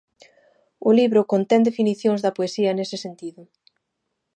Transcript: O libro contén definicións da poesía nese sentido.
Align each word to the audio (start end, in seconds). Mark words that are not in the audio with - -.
O 0.87 0.89
libro 0.99 1.21
contén 1.31 1.61
definicións 1.69 2.19
da 2.21 2.35
poesía 2.37 2.71
nese 2.73 2.97
sentido. 3.05 3.41